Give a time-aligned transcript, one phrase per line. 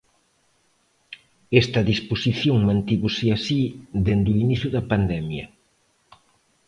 [1.61, 3.61] Esta disposición mantívose así
[4.05, 5.45] dende o inicio da pandemia.